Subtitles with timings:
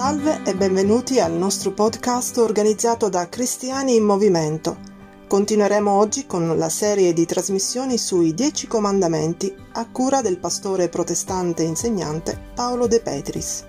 [0.00, 4.78] Salve e benvenuti al nostro podcast organizzato da Cristiani in Movimento.
[5.28, 11.64] Continueremo oggi con la serie di trasmissioni sui Dieci Comandamenti a cura del pastore protestante
[11.64, 13.66] insegnante Paolo De Petris.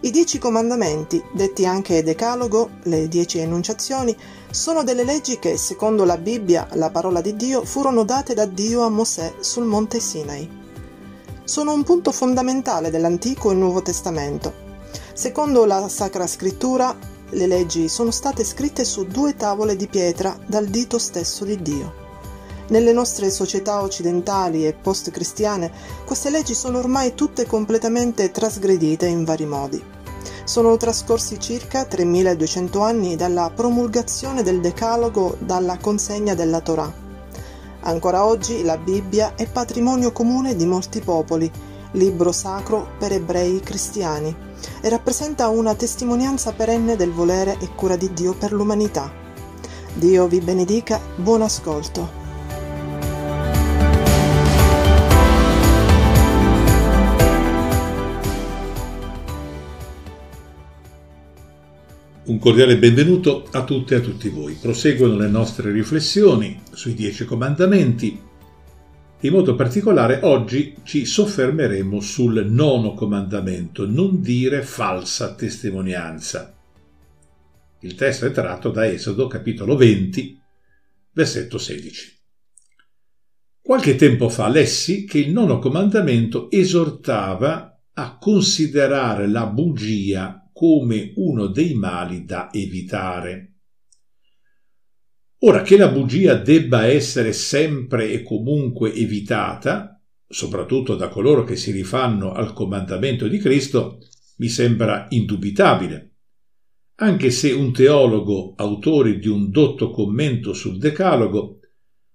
[0.00, 4.14] I Dieci Comandamenti, detti anche Decalogo, le Dieci Enunciazioni,
[4.50, 8.82] sono delle leggi che, secondo la Bibbia, la parola di Dio, furono date da Dio
[8.82, 10.46] a Mosè sul monte Sinai.
[11.44, 14.68] Sono un punto fondamentale dell'Antico e Nuovo Testamento
[15.12, 16.96] Secondo la Sacra Scrittura,
[17.30, 21.92] le leggi sono state scritte su due tavole di pietra dal dito stesso di Dio.
[22.68, 25.70] Nelle nostre società occidentali e post-cristiane,
[26.06, 29.82] queste leggi sono ormai tutte completamente trasgredite in vari modi.
[30.44, 36.92] Sono trascorsi circa 3200 anni dalla promulgazione del Decalogo dalla consegna della Torah.
[37.80, 41.50] Ancora oggi la Bibbia è patrimonio comune di molti popoli,
[41.92, 44.34] libro sacro per ebrei cristiani
[44.80, 49.12] e rappresenta una testimonianza perenne del volere e cura di Dio per l'umanità.
[49.94, 52.18] Dio vi benedica, buon ascolto.
[62.22, 64.54] Un cordiale benvenuto a tutte e a tutti voi.
[64.54, 68.28] Proseguono le nostre riflessioni sui Dieci Comandamenti
[69.22, 76.56] in modo particolare oggi ci soffermeremo sul nono comandamento, non dire falsa testimonianza.
[77.80, 80.40] Il testo è tratto da Esodo capitolo 20,
[81.12, 82.18] versetto 16.
[83.60, 91.46] Qualche tempo fa lessi che il nono comandamento esortava a considerare la bugia come uno
[91.46, 93.59] dei mali da evitare.
[95.42, 101.70] Ora che la bugia debba essere sempre e comunque evitata, soprattutto da coloro che si
[101.70, 104.00] rifanno al comandamento di Cristo,
[104.36, 106.12] mi sembra indubitabile.
[106.96, 111.60] Anche se un teologo, autore di un dotto commento sul Decalogo,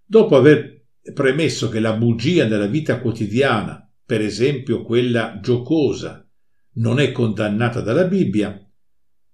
[0.04, 6.30] dopo aver premesso che la bugia nella vita quotidiana, per esempio quella giocosa,
[6.74, 8.64] non è condannata dalla Bibbia,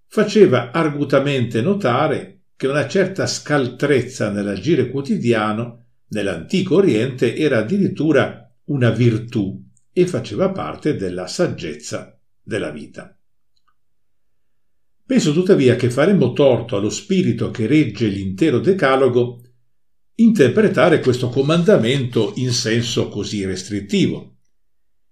[0.07, 9.59] faceva argutamente notare che una certa scaltrezza nell'agire quotidiano nell'antico Oriente era addirittura una virtù
[9.91, 13.17] e faceva parte della saggezza della vita.
[15.03, 19.41] Penso tuttavia che faremmo torto allo spirito che regge l'intero decalogo
[20.17, 24.35] interpretare questo comandamento in senso così restrittivo,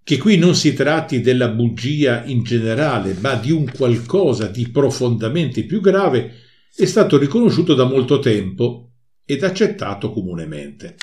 [0.03, 5.63] che qui non si tratti della bugia in generale, ma di un qualcosa di profondamente
[5.63, 6.43] più grave
[6.75, 8.91] è stato riconosciuto da molto tempo
[9.25, 10.95] ed accettato comunemente.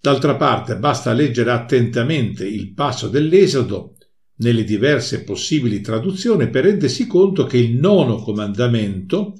[0.00, 3.96] D'altra parte basta leggere attentamente il passo dell'Esodo
[4.36, 9.34] nelle diverse possibili traduzioni per rendersi conto che il nono comandamento,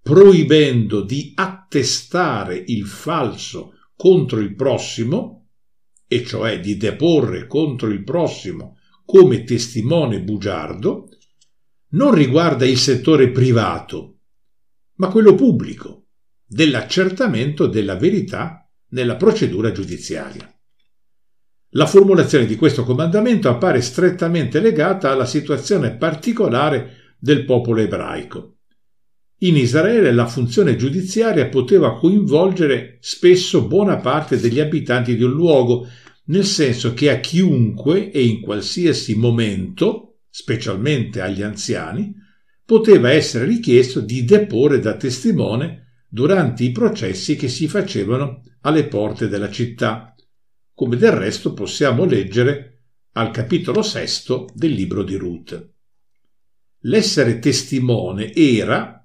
[0.00, 5.48] proibendo di attestare il falso contro il prossimo,
[6.06, 11.08] e cioè di deporre contro il prossimo come testimone bugiardo,
[11.90, 14.17] non riguarda il settore privato,
[14.98, 16.06] ma quello pubblico,
[16.46, 20.50] dell'accertamento della verità nella procedura giudiziaria.
[21.72, 28.60] La formulazione di questo comandamento appare strettamente legata alla situazione particolare del popolo ebraico.
[29.40, 35.86] In Israele la funzione giudiziaria poteva coinvolgere spesso buona parte degli abitanti di un luogo,
[36.24, 42.12] nel senso che a chiunque e in qualsiasi momento, specialmente agli anziani,
[42.68, 49.26] poteva essere richiesto di deporre da testimone durante i processi che si facevano alle porte
[49.26, 50.14] della città,
[50.74, 55.70] come del resto possiamo leggere al capitolo sesto del libro di Ruth.
[56.80, 59.02] L'essere testimone era,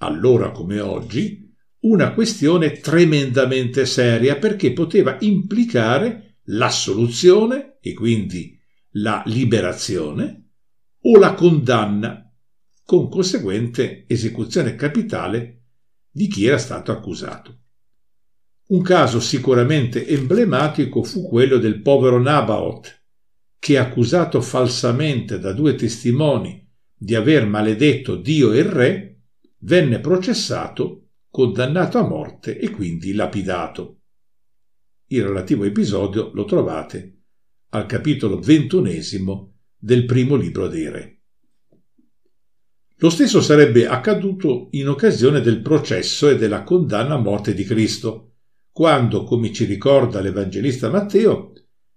[0.00, 1.50] allora come oggi,
[1.84, 8.60] una questione tremendamente seria perché poteva implicare l'assoluzione e quindi
[8.90, 10.50] la liberazione
[11.00, 12.25] o la condanna
[12.86, 15.64] con conseguente esecuzione capitale
[16.08, 17.62] di chi era stato accusato.
[18.68, 23.02] Un caso sicuramente emblematico fu quello del povero Nabaot,
[23.58, 29.20] che accusato falsamente da due testimoni di aver maledetto Dio e il re,
[29.58, 34.02] venne processato, condannato a morte e quindi lapidato.
[35.08, 37.22] Il relativo episodio lo trovate
[37.70, 41.15] al capitolo ventunesimo del primo libro dei re.
[42.98, 48.36] Lo stesso sarebbe accaduto in occasione del processo e della condanna a morte di Cristo,
[48.72, 51.52] quando, come ci ricorda l'Evangelista Matteo,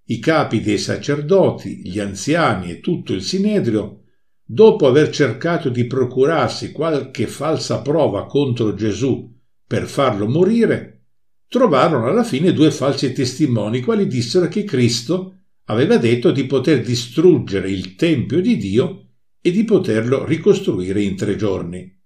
[0.08, 4.00] i capi dei sacerdoti, gli anziani e tutto il Sinedrio
[4.44, 9.32] dopo aver cercato di procurarsi qualche falsa prova contro Gesù
[9.66, 11.04] per farlo morire,
[11.48, 15.36] trovarono alla fine due falsi testimoni, quali dissero che Cristo
[15.66, 19.09] aveva detto di poter distruggere il Tempio di Dio
[19.50, 22.00] e di poterlo ricostruire in tre giorni.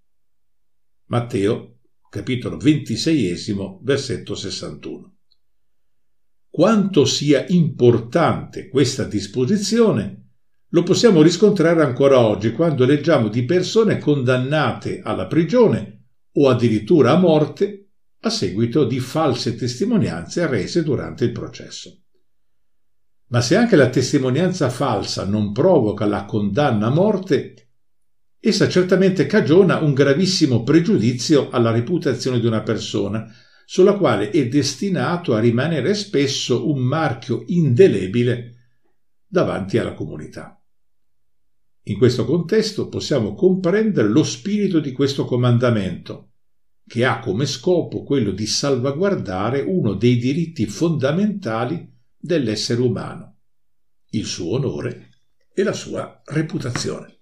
[1.07, 1.79] Matteo,
[2.09, 5.17] capitolo 26, versetto 61.
[6.49, 10.21] Quanto sia importante questa disposizione
[10.69, 17.19] lo possiamo riscontrare ancora oggi quando leggiamo di persone condannate alla prigione o addirittura a
[17.19, 17.89] morte
[18.21, 22.02] a seguito di false testimonianze rese durante il processo.
[23.33, 27.71] Ma se anche la testimonianza falsa non provoca la condanna a morte,
[28.39, 33.25] essa certamente cagiona un gravissimo pregiudizio alla reputazione di una persona,
[33.65, 38.51] sulla quale è destinato a rimanere spesso un marchio indelebile
[39.25, 40.63] davanti alla comunità.
[41.85, 46.33] In questo contesto possiamo comprendere lo spirito di questo comandamento,
[46.85, 51.92] che ha come scopo quello di salvaguardare uno dei diritti fondamentali
[52.25, 53.39] dell'essere umano,
[54.11, 55.09] il suo onore
[55.53, 57.19] e la sua reputazione.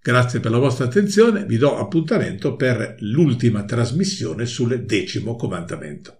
[0.00, 6.17] Grazie per la vostra attenzione, vi do appuntamento per l'ultima trasmissione sul decimo comandamento.